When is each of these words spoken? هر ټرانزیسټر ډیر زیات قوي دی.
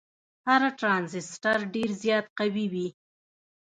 هر 0.47 0.61
ټرانزیسټر 0.79 1.57
ډیر 1.73 1.89
زیات 2.03 2.25
قوي 2.39 2.65
دی. 2.73 2.87